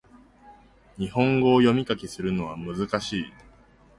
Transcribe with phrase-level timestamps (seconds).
[0.97, 3.33] 日本語を読み書きするのは難しい